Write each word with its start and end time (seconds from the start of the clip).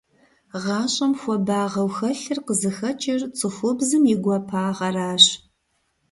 ГъащӀэм 0.63 1.11
хуабагъэу 1.19 1.89
хэлъыр 1.95 2.39
къызыхэкӀыр 2.45 3.21
цӀыхубзым 3.37 4.03
и 4.13 4.15
гуапагъэращ. 4.23 5.23